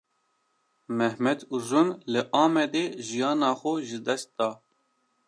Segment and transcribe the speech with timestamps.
[0.97, 4.49] Mehmet Uzun, li Amedê jiyana xwe ji dest da